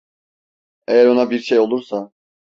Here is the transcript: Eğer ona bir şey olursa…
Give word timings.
Eğer 0.87 1.05
ona 1.05 1.29
bir 1.29 1.39
şey 1.39 1.59
olursa… 1.59 2.11